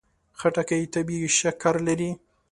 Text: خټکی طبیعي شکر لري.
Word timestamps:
خټکی 0.39 0.83
طبیعي 0.93 1.29
شکر 1.39 1.75
لري. 1.87 2.11